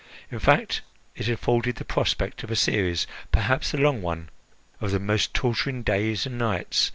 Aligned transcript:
In 0.31 0.39
fact, 0.39 0.81
it 1.15 1.27
afforded 1.29 1.75
the 1.75 1.85
prospect 1.85 2.41
of 2.41 2.49
a 2.49 2.55
series 2.55 3.05
perhaps 3.31 3.71
a 3.71 3.77
long 3.77 4.01
one 4.01 4.29
of 4.79 4.89
the 4.89 4.99
most 4.99 5.35
torturing 5.35 5.83
days 5.83 6.25
and 6.25 6.39
nights. 6.39 6.89